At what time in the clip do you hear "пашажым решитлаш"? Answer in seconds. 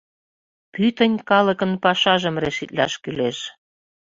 1.83-2.93